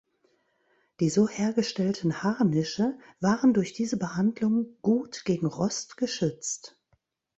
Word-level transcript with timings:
Die 0.99 1.11
so 1.11 1.29
hergestellten 1.29 2.23
Harnische 2.23 2.97
waren 3.19 3.53
durch 3.53 3.73
diese 3.73 3.97
Behandlung 3.97 4.75
gut 4.81 5.25
gegen 5.25 5.45
Rost 5.45 5.95
geschützt. 5.95 6.75